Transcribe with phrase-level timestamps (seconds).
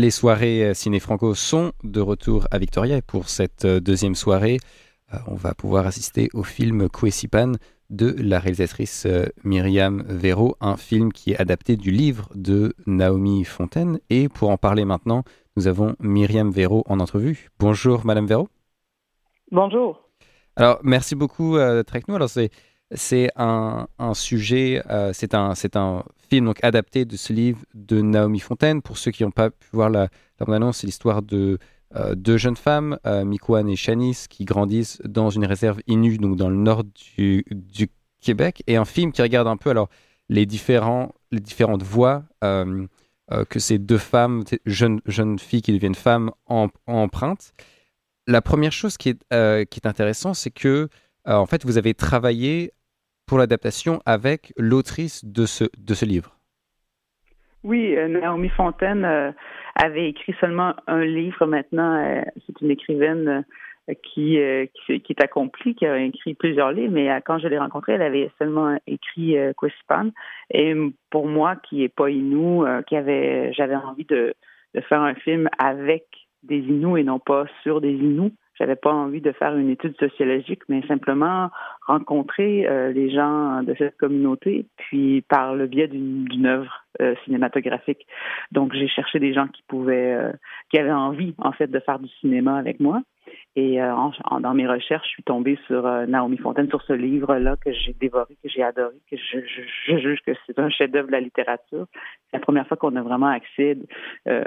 [0.00, 4.56] Les soirées Ciné Franco sont de retour à Victoria et pour cette deuxième soirée,
[5.26, 7.52] on va pouvoir assister au film Kouessipan
[7.90, 9.06] de la réalisatrice
[9.44, 14.00] Myriam Véro, un film qui est adapté du livre de Naomi Fontaine.
[14.08, 15.22] Et pour en parler maintenant,
[15.58, 17.50] nous avons Myriam Véro en entrevue.
[17.58, 18.48] Bonjour Madame Véro.
[19.52, 20.00] Bonjour.
[20.56, 22.14] Alors, merci beaucoup d'être avec nous.
[22.14, 22.50] Alors, c'est
[22.92, 28.40] c'est un, sujet, euh, c'est un, un film donc adapté de ce livre de Naomi
[28.40, 28.82] Fontaine.
[28.82, 30.08] Pour ceux qui n'ont pas pu voir la,
[30.38, 31.58] la bande-annonce, c'est l'histoire de
[31.96, 33.24] euh, deux jeunes femmes, euh,
[33.66, 37.44] et Shanice, qui grandissent dans une réserve Innu, donc dans le nord du,
[38.20, 39.88] Québec, et un film qui regarde un peu alors
[40.28, 42.86] les différents, les différentes voies euh,
[43.48, 47.52] que ces deux femmes, jeunes, jeunes filles qui deviennent femmes, empruntent.
[48.26, 50.88] La première chose qui est, qui est intéressante, c'est que
[51.24, 52.72] en fait, vous avez travaillé
[53.30, 56.36] pour l'adaptation avec l'autrice de ce, de ce livre.
[57.62, 59.30] Oui, euh, Naomi Fontaine euh,
[59.76, 61.94] avait écrit seulement un livre maintenant.
[61.94, 63.44] Euh, c'est une écrivaine
[64.02, 64.38] qui,
[64.84, 68.30] qui, est accomplie, qui a écrit plusieurs livres, mais quand je l'ai rencontrée, elle avait
[68.38, 69.52] seulement écrit euh,
[70.50, 70.74] Et
[71.10, 74.34] pour moi, qui n'est pas Inou, qui avait, j'avais envie de,
[74.74, 76.04] de, faire un film avec
[76.42, 78.34] des Inuits et non pas sur des Inuits.
[78.60, 81.48] J'avais pas envie de faire une étude sociologique, mais simplement
[81.86, 88.06] rencontrer euh, les gens de cette communauté, puis par le biais d'une œuvre euh, cinématographique.
[88.52, 90.32] Donc, j'ai cherché des gens qui pouvaient, euh,
[90.70, 93.00] qui avaient envie, en fait, de faire du cinéma avec moi.
[93.56, 93.92] Et euh,
[94.40, 97.92] dans mes recherches, je suis tombée sur euh, Naomi Fontaine, sur ce livre-là que j'ai
[97.94, 101.86] dévoré, que j'ai adoré, que je, juge que c'est un chef-d'œuvre de la littérature.
[102.30, 103.76] C'est la première fois qu'on a vraiment accès
[104.28, 104.44] euh,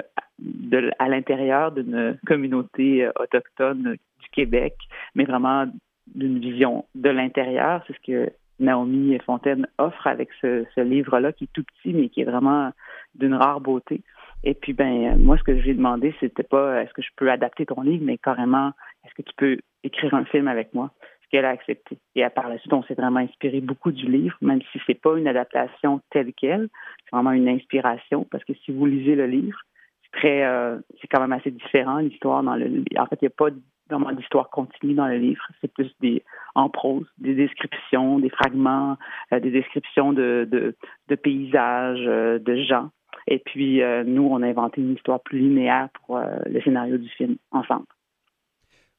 [0.98, 4.74] à l'intérieur d'une communauté autochtone du Québec,
[5.14, 5.66] mais vraiment
[6.14, 7.84] d'une vision de l'intérieur.
[7.86, 12.08] C'est ce que Naomi Fontaine offre avec ce, ce livre-là, qui est tout petit, mais
[12.08, 12.72] qui est vraiment
[13.14, 14.00] d'une rare beauté.
[14.44, 17.64] Et puis, ben, moi, ce que j'ai demandé, c'était pas est-ce que je peux adapter
[17.64, 18.72] ton livre, mais carrément,
[19.14, 20.90] que tu peux écrire un film avec moi?
[21.22, 21.98] Ce qu'elle a accepté.
[22.14, 25.16] Et par la suite, on s'est vraiment inspiré beaucoup du livre, même si c'est pas
[25.16, 26.68] une adaptation telle quelle.
[27.04, 29.58] C'est vraiment une inspiration, parce que si vous lisez le livre,
[30.02, 33.28] c'est très, euh, c'est quand même assez différent, l'histoire dans le En fait, il n'y
[33.28, 33.48] a pas
[33.88, 35.42] vraiment d'histoire continue dans le livre.
[35.60, 36.22] C'est plus des,
[36.54, 38.96] en prose, des descriptions, des fragments,
[39.32, 40.74] euh, des descriptions de, de,
[41.08, 42.90] de paysages, euh, de gens.
[43.26, 46.98] Et puis, euh, nous, on a inventé une histoire plus linéaire pour euh, le scénario
[46.98, 47.86] du film ensemble.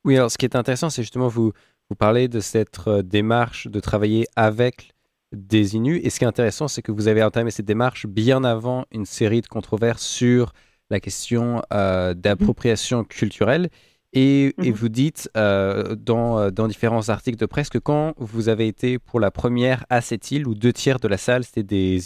[0.06, 1.52] Oui, alors ce qui est intéressant, c'est justement, vous,
[1.90, 4.94] vous parlez de cette euh, démarche de travailler avec
[5.34, 6.00] des Inuits.
[6.04, 9.06] Et ce qui est intéressant, c'est que vous avez entamé cette démarche bien avant une
[9.06, 10.54] série de controverses sur
[10.90, 13.70] la question d'appropriation culturelle.
[14.14, 14.72] Et, et, mhm.
[14.72, 19.32] vous dites dans, dans, différents articles de presse que quand vous avez été pour la
[19.32, 22.00] première à cette île, où deux tiers de la salle, c'était des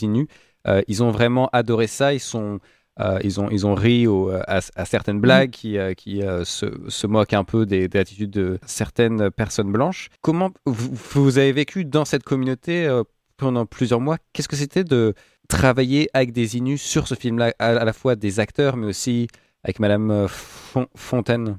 [0.68, 2.14] euh, ils ont vraiment adoré ça.
[2.14, 2.60] Ils sont
[3.00, 4.06] euh, ils, ont, ils ont ri
[4.48, 9.72] à, certaines blagues qui, euh, qui se, moquent un peu des, attitudes de certaines personnes
[9.72, 10.10] blanches.
[10.22, 12.88] Comment vous, avez vécu dans cette communauté
[13.38, 14.18] pendant plusieurs mois?
[14.34, 15.14] Qu'est-ce que c'était de
[15.48, 19.28] travailler avec des Inuits sur ce film-là, à, la fois des acteurs, mais aussi
[19.64, 20.28] avec Madame
[20.96, 21.58] Fontaine?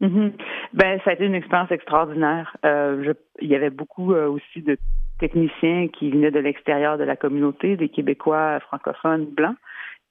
[0.00, 0.32] Mm-hmm.
[0.74, 2.56] Ben, ça a été une expérience extraordinaire.
[2.64, 4.76] il y avait beaucoup aussi de
[5.18, 9.56] techniciens qui venaient de l'extérieur de la communauté, des Québécois francophones blancs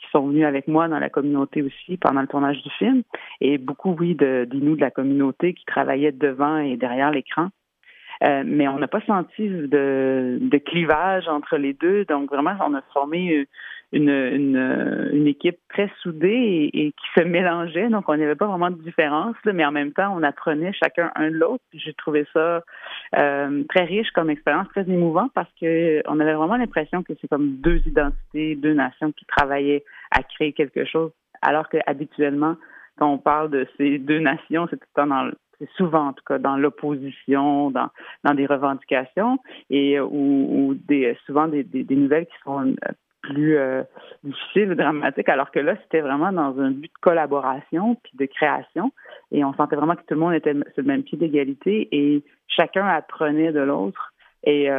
[0.01, 3.03] qui sont venus avec moi dans la communauté aussi pendant le tournage du film,
[3.39, 7.50] et beaucoup, oui, de, de la communauté qui travaillaient devant et derrière l'écran.
[8.23, 12.06] Euh, mais on n'a pas senti de, de, clivage entre les deux.
[12.06, 13.47] Donc vraiment, on a formé
[13.91, 17.90] une, une, une équipe très soudée et, qui se mélangeait.
[17.90, 21.29] Donc on n'avait pas vraiment de différence, mais en même temps, on apprenait chacun un
[21.29, 21.63] de l'autre.
[21.74, 22.63] J'ai trouvé ça
[23.18, 27.28] euh, très riche comme expérience, très émouvant parce que on avait vraiment l'impression que c'est
[27.28, 32.56] comme deux identités, deux nations qui travaillaient à créer quelque chose, alors que habituellement,
[32.97, 35.31] quand on parle de ces deux nations, c'est tout le temps dans
[35.62, 37.90] c'est souvent en tout cas dans l'opposition, dans,
[38.23, 39.38] dans des revendications
[39.69, 42.73] et euh, ou, des souvent des, des, nouvelles qui sont euh,
[43.22, 43.84] plus euh,
[44.24, 48.26] difficiles ou dramatiques, alors que là, c'était vraiment dans un but de collaboration puis de
[48.26, 48.91] création.
[49.32, 52.23] Et on sentait vraiment que tout le monde était sur le même pied d'égalité et
[52.47, 54.14] chacun apprenait de l'autre.
[54.44, 54.70] Et,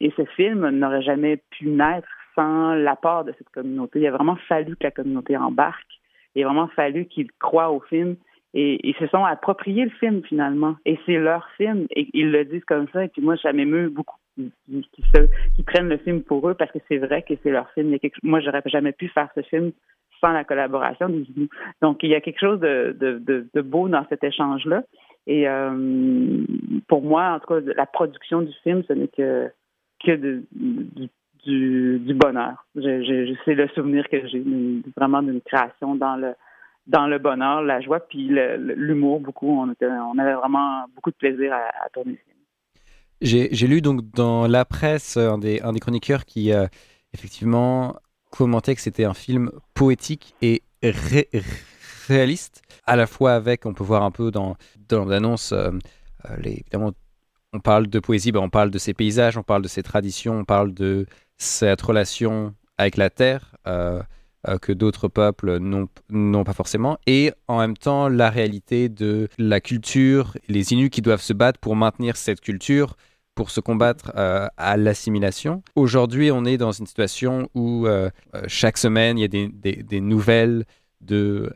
[0.00, 3.98] et ce film n'aurait jamais pu naître sans l'apport de cette communauté.
[3.98, 5.98] Il a vraiment fallu que la communauté embarque.
[6.34, 8.14] Il a vraiment fallu qu'ils croient au film
[8.54, 10.76] et ils se sont appropriés le film finalement.
[10.86, 11.86] Et c'est leur film.
[11.90, 13.04] Et ils le disent comme ça.
[13.04, 14.17] Et puis moi, ça m'émeut beaucoup
[15.54, 17.94] qu'ils prennent le film pour eux parce que c'est vrai que c'est leur film.
[17.94, 19.72] Il moi, j'aurais jamais pu faire ce film
[20.20, 21.26] sans la collaboration des
[21.82, 24.82] Donc, il y a quelque chose de, beau dans cet échange-là.
[25.26, 26.44] Et euh,
[26.88, 29.50] pour moi, en tout cas, la production du film, ce n'est que,
[30.04, 30.42] que
[31.44, 32.66] du, bonheur.
[32.74, 34.42] C'est le souvenir que j'ai
[34.96, 36.34] vraiment d'une création dans le
[36.88, 39.60] dans le bonheur, la joie, puis l'humour beaucoup.
[39.60, 42.37] On, on, avait vraiment beaucoup de plaisir à, tourner le film.
[43.20, 46.52] J'ai lu donc dans la presse un des, un des chroniqueurs qui
[47.12, 47.96] effectivement
[48.30, 50.62] commentait que c'était un film poétique et
[52.06, 54.56] réaliste, à la fois avec, on peut voir un peu dans,
[54.88, 55.52] dans l'annonce,
[56.38, 56.92] les, évidemment
[57.52, 60.40] on parle de poésie, ben on parle de ses paysages, on parle de ses traditions,
[60.40, 61.06] on parle de
[61.36, 64.02] cette relation avec la terre euh, euh,
[64.60, 70.36] que d'autres peuples n'ont pas forcément, et en même temps la réalité de la culture,
[70.48, 72.96] les Inuits qui doivent se battre pour maintenir cette culture,
[73.34, 75.62] pour se combattre euh, à l'assimilation.
[75.76, 77.86] Aujourd'hui, on est dans une situation où
[78.46, 79.48] chaque semaine, il y a des,
[79.82, 80.64] des nouvelles
[81.00, 81.52] de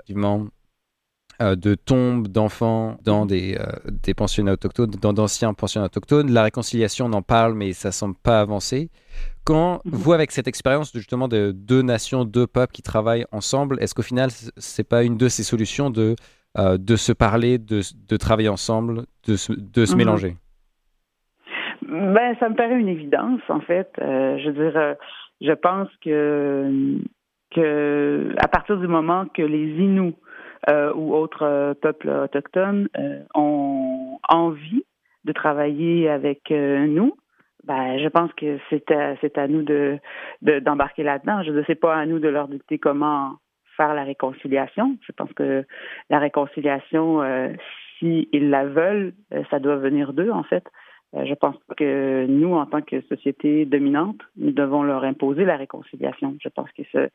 [1.43, 3.65] euh, de tombes d'enfants dans des, euh,
[4.05, 6.31] des pensionnats autochtones, dans d'anciens pensionnats autochtones.
[6.31, 8.91] La réconciliation, on en parle, mais ça semble pas avancer.
[9.45, 9.93] Quand mhm.
[9.93, 14.03] vous, avec cette expérience justement de deux nations, deux peuples qui travaillent ensemble, est-ce qu'au
[14.03, 16.15] final, c'est pas une de ces solutions de,
[16.59, 19.99] euh, de se parler, de, de, travailler ensemble, de se, de se mhm.
[19.99, 20.37] mélanger?
[21.83, 23.91] Ben, ça me paraît une évidence, en fait.
[23.99, 24.97] je veux dire,
[25.43, 26.99] je pense que,
[27.55, 30.15] que à partir du moment que les Inuits
[30.71, 34.85] euh, ou autres euh, peuples autochtones euh, ont envie
[35.25, 37.17] de travailler avec nous,
[37.65, 39.99] ben, je pense que c'est à, c'est à nous de,
[40.43, 41.43] d'embarquer là-dedans.
[41.43, 43.37] Je ne sais pas à nous de leur dicter comment
[43.77, 44.97] faire la réconciliation.
[45.07, 45.65] Je pense que
[46.11, 47.49] la réconciliation, euh,
[47.99, 49.15] s'ils la veulent,
[49.51, 50.65] ça doit venir d'eux, en fait.
[51.15, 56.37] je pense que nous, en tant que société dominante, nous devons leur imposer la réconciliation.
[56.43, 57.09] Je pense que ce,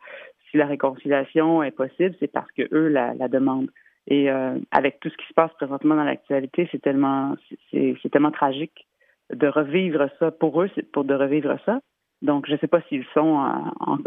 [0.49, 3.71] si la réconciliation est possible, c'est parce que eux la, demandent.
[4.07, 7.35] Et euh, avec tout ce qui se passe présentement dans l'actualité, c'est tellement
[7.71, 8.88] c'est tellement tragique
[9.33, 11.79] de revivre ça pour eux, c'est pour de revivre ça.
[12.21, 13.45] Donc, je ne sais pas s'ils sont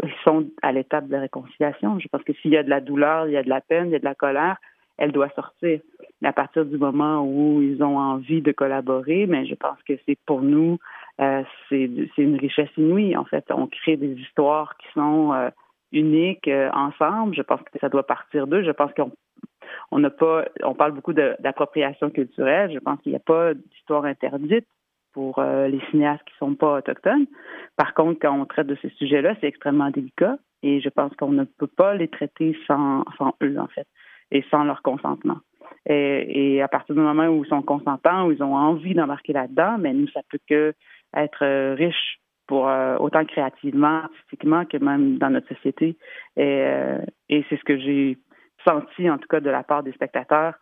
[0.03, 1.99] ils sont à l'étape de la réconciliation.
[1.99, 3.87] Je pense que s'il y a de la douleur, il y a de la peine,
[3.87, 4.57] il y a de la colère,
[4.97, 5.79] elle doit sortir.
[6.21, 9.93] Mais à partir du moment où ils ont envie de collaborer, mais je pense que
[10.05, 10.77] c'est pour nous,
[11.21, 13.15] euh, c'est une richesse inouïe.
[13.15, 15.49] En fait, on crée des histoires qui sont euh,
[15.93, 17.33] unique euh, ensemble.
[17.35, 18.63] Je pense que ça doit partir d'eux.
[18.63, 19.11] Je pense qu'on
[19.91, 22.71] on n'a pas, on parle beaucoup d'appropriation culturelle.
[22.73, 24.67] Je pense qu'il n'y a pas d'histoire interdite
[25.13, 27.25] pour euh, les cinéastes qui ne sont pas autochtones.
[27.75, 31.31] Par contre, quand on traite de ces sujets-là, c'est extrêmement délicat et je pense qu'on
[31.31, 33.03] ne peut pas les traiter sans,
[33.41, 33.87] eux, en fait,
[34.31, 35.37] et sans leur consentement.
[35.85, 39.77] Et, à partir du moment où ils sont consentants, où ils ont envie d'embarquer là-dedans,
[39.79, 40.73] mais nous, ça peut que
[41.15, 45.97] être euh, riche pour euh, autant créativement, artistiquement que même dans notre société.
[46.37, 48.17] Et c'est ce que j'ai
[48.67, 50.53] senti, en tout cas, de la part des spectateurs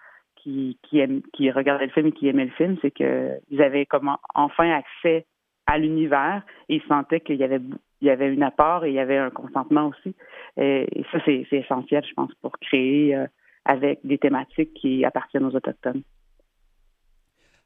[0.43, 3.85] qui, qui, aiment, qui regardaient le film et qui aimaient le film, c'est qu'ils avaient
[3.85, 5.25] comme enfin accès
[5.67, 7.61] à l'univers et ils sentaient qu'il y avait
[8.01, 10.15] il y avait une apport et il y avait un consentement aussi.
[10.57, 13.27] Et, ça, c'est essentiel, je pense, pour créer euh,
[13.65, 16.03] avec des thématiques qui appartiennent aux Autochtones.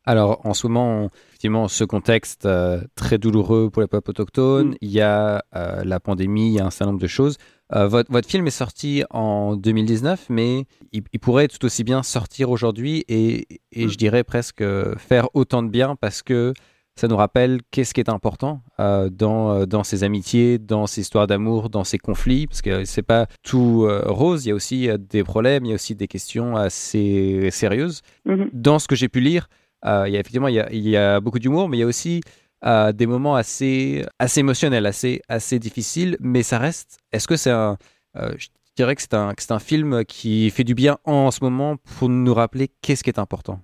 [0.06, 4.78] Alors, en ce moment, effectivement, ce contexte euh, très douloureux pour les peuples autochtones, mm.
[4.82, 7.38] il y a euh, la pandémie, il y a un certain nombre de choses.
[7.74, 12.50] Euh, votre, votre, film est sorti en 2019, mais il, pourrait tout aussi bien sortir
[12.50, 13.98] aujourd'hui et, et, je mm.
[13.98, 14.64] dirais presque
[14.98, 16.54] faire autant de bien parce que
[16.96, 21.72] ça nous rappelle qu'est-ce qui est important dans, dans ces amitiés, dans ces histoires d'amour,
[21.72, 25.66] dans ces conflits, parce que c'est pas tout rose, il y a aussi des problèmes,
[25.66, 28.02] il y a aussi des questions assez sérieuses.
[28.28, 28.50] Mm-hmm.
[28.54, 29.48] Dans ce que j'ai pu lire,
[29.84, 32.22] il y a, effectivement, il y a, beaucoup d'humour, mais il y a aussi
[32.66, 37.00] euh, des moments assez, assez émotionnels, assez, assez difficiles, mais ça reste.
[37.12, 37.76] Est-ce que c'est un.
[38.16, 38.48] Euh, je
[38.78, 42.34] dirais que c'est un, un film qui fait du bien en ce moment pour nous
[42.34, 43.60] rappeler qu'est-ce qui est important?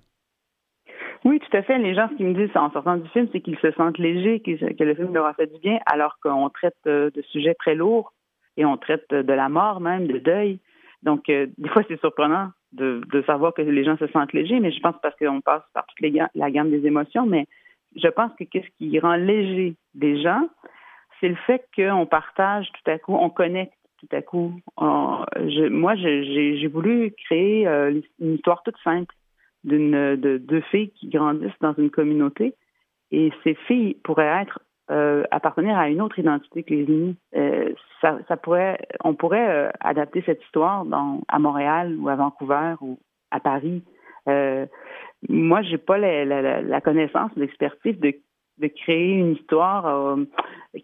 [1.24, 1.78] Oui, tout à fait.
[1.78, 4.40] Les gens, ce qu'ils me disent en sortant du film, c'est qu'ils se sentent légers,
[4.40, 8.12] que le film leur a fait du bien, alors qu'on traite de sujets très lourds
[8.56, 10.60] et on traite de la mort même, de deuil.
[11.02, 14.70] Donc, des fois, c'est surprenant de, de, savoir que les gens se sentent légers, mais
[14.70, 17.46] je pense parce qu'on passe par toute les, la gamme des émotions, mais
[17.96, 20.48] je pense que qu'est-ce qui rend léger des gens,
[21.20, 24.54] c'est le fait qu'on partage tout à coup, on connecte tout à coup.
[24.78, 29.14] je, moi, j'ai voulu créer euh, une histoire toute simple
[29.62, 32.54] d'une de deux filles qui grandissent dans une communauté
[33.10, 34.60] et ces filles pourraient être
[34.90, 37.16] euh, appartenir à une autre identité que les unis.
[38.00, 40.84] Ça, ça, pourrait, on pourrait euh, adapter cette histoire
[41.28, 42.98] à Montréal ou à Vancouver ou
[43.30, 43.82] à Paris.
[44.28, 44.66] Euh,
[45.28, 48.14] moi, j'ai pas la, connaissance, l'expertise de,
[48.68, 50.24] créer une histoire euh,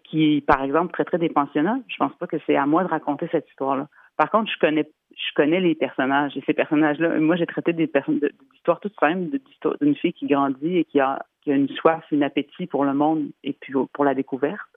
[0.03, 1.79] qui, par exemple, traiterait des pensionnats.
[1.87, 3.87] Je pense pas que c'est à moi de raconter cette histoire-là.
[4.15, 7.19] Par contre, je connais je connais les personnages et ces personnages-là.
[7.19, 8.19] Moi, j'ai traité des personnes
[8.53, 9.39] d'histoires toutes simples,
[9.81, 12.93] d'une fille qui grandit et qui a, qui a une soif, une appétit pour le
[12.93, 14.67] monde et puis pour la découverte.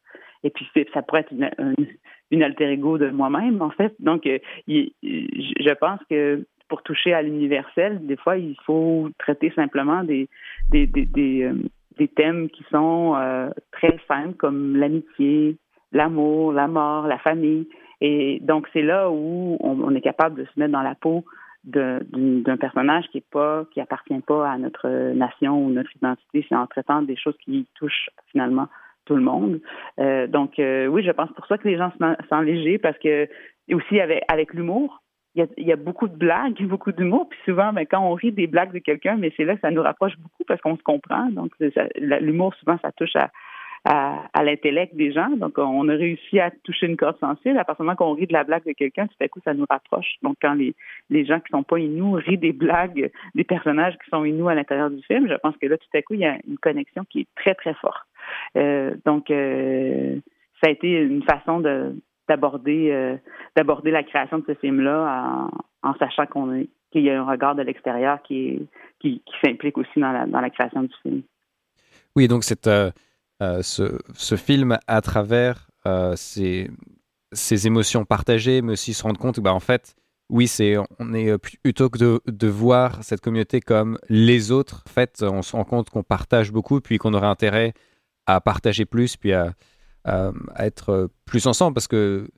[0.43, 1.33] Et puis, ça pourrait être
[2.31, 3.95] une, alter ego de moi-même, en fait.
[3.99, 10.05] Donc, euh, je pense que pour toucher à l'universel, des fois, il faut traiter simplement
[10.05, 10.29] des,
[10.71, 15.59] des, des, euh, thèmes qui sont euh, très simples, comme l'amitié,
[15.93, 17.69] l'amour, la mort, la famille.
[18.01, 21.25] Et donc, c'est là où on, est capable de se mettre dans la peau
[21.65, 26.55] d'un personnage qui est pas, qui appartient pas à notre nation ou notre identité, c'est
[26.55, 28.69] en traitant des choses qui touchent finalement
[29.17, 29.61] le monde.
[29.99, 31.93] Euh, donc, euh, oui, je pense pour ça que les gens
[32.29, 33.29] sont légers parce que
[33.73, 35.01] aussi avec, avec l'humour,
[35.37, 37.29] il y, a, beaucoup de blagues, beaucoup d'humour.
[37.29, 39.71] Puis souvent, ben, quand on rit des blagues de quelqu'un, mais c'est là que ça
[39.71, 41.27] nous rapproche beaucoup parce qu'on se comprend.
[41.31, 41.53] Donc,
[41.97, 43.31] l'humour, souvent, ça touche à,
[44.43, 45.31] l'intellect des gens.
[45.31, 47.59] Donc, on a réussi à toucher une corde sensible.
[47.59, 49.55] À partir du moment qu'on rit de la blague de quelqu'un, tout à coup, ça
[49.55, 50.17] nous rapproche.
[50.23, 50.75] Donc, quand les,
[51.25, 54.91] gens qui sont pas inous rient des blagues des personnages qui sont inous à l'intérieur
[54.91, 57.21] du film, je pense que là, tout à coup, il y a une connexion qui
[57.21, 58.10] est très, très forte.
[58.57, 60.17] Euh, donc, euh,
[60.63, 61.95] ça a été une façon de
[62.29, 63.17] d'aborder euh,
[63.57, 65.49] d'aborder la création de ce film-là
[65.83, 68.69] en, sachant qu'on qu'il y a un regard de l'extérieur qui,
[69.01, 71.23] qui, s'implique aussi dans la, création du film.
[72.17, 76.69] Oui, donc euh, ce, film à travers euh, ses,
[77.67, 79.95] émotions partagées, mais aussi se rendre compte que, bah, en fait,
[80.29, 84.83] oui, c'est, on est plutôt que de, de, voir cette communauté comme les autres.
[84.87, 87.73] En fait, on se rend compte qu'on partage beaucoup, puis qu'on aurait intérêt
[88.35, 89.55] à partager plus, puis à,
[90.59, 92.29] être plus ensemble, parce que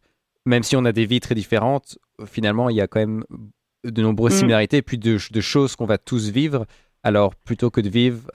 [0.45, 1.97] même si on a des vies très différentes,
[2.27, 3.25] finalement, il y a quand même
[3.85, 4.39] de nombreuses mm.
[4.39, 6.67] similarités, puis de, de choses qu'on va tous vivre.
[7.05, 8.31] Alors, plutôt que de vivre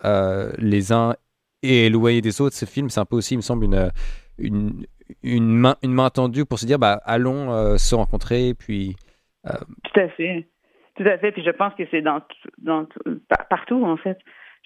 [0.57, 1.15] les uns
[1.63, 3.91] et éloigné des autres, ce film, c'est un peu aussi, il me semble, une,
[4.37, 4.85] une,
[5.23, 8.95] une, main, une main tendue pour se dire, bah, allons euh, se rencontrer, puis...
[9.47, 10.47] Euh, Tout à fait.
[10.95, 11.31] Tout à fait.
[11.31, 12.21] Puis je pense que c'est dans,
[12.57, 12.85] dans,
[13.49, 14.17] partout, en fait.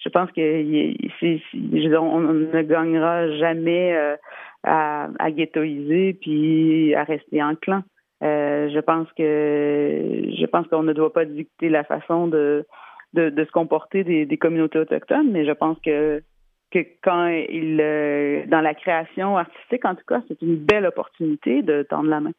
[0.04, 4.16] Je pense que on ne gagnera jamais euh,
[4.64, 7.82] à, à ghettoiser puis à rester en clan.
[8.20, 9.22] je pense que
[10.36, 12.64] je pense qu'on ne doit pas dicter la façon de,
[13.12, 16.22] de, de se comporter des, des communautés autochtones, mais je pense que
[16.72, 21.62] que quand il, euh, dans la création artistique, en tout cas, c'est une belle opportunité
[21.62, 22.32] de tendre la main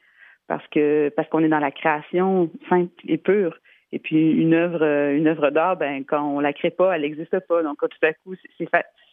[0.48, 3.55] parce que parce qu'on est dans la création simple et pure.
[3.93, 7.39] Et puis une œuvre, une œuvre d'art, ben quand on la crée pas, elle n'existe
[7.41, 7.62] pas.
[7.62, 8.33] Donc tout à coup,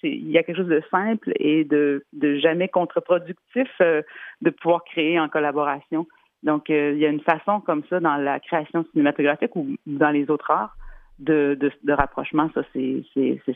[0.03, 2.03] il y a quelque chose de simple et de,
[2.39, 4.01] jamais contre-productif euh,
[4.41, 6.07] de pouvoir créer en collaboration.
[6.45, 10.09] Donc euh, il y a une façon comme ça dans la création cinématographique ou dans
[10.09, 10.75] les autres arts
[11.19, 11.59] de,
[11.93, 13.05] rapprochement, ça c'est,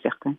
[0.03, 0.35] certain.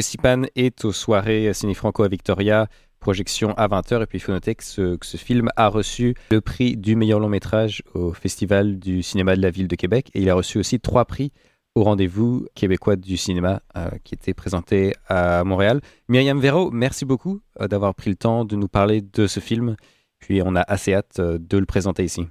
[0.00, 2.66] Sipan est aux soirées Ciné Franco à Victoria,
[3.06, 4.02] projection à 20h.
[4.02, 7.28] Et puis il faut noter que ce, film a reçu le prix du meilleur long
[7.28, 10.10] métrage au Festival du cinéma de la ville de Québec.
[10.14, 11.30] Et il a reçu aussi trois prix
[11.76, 15.82] au rendez-vous québécois du cinéma euh, qui était présenté à Montréal.
[16.08, 19.76] Myriam Véro, merci beaucoup euh, d'avoir pris le temps de nous parler de ce film.
[20.18, 22.26] Puis on a assez hâte euh, de le présenter ici.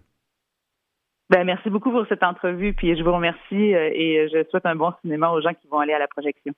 [1.29, 2.73] Ben, merci beaucoup pour cette entrevue.
[2.73, 3.71] Puis je vous remercie
[4.03, 6.53] et je souhaite un bon cinéma aux gens qui vont aller à la projection.